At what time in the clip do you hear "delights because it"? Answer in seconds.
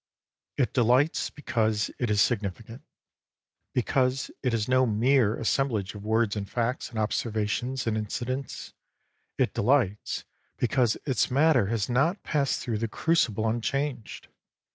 0.73-2.09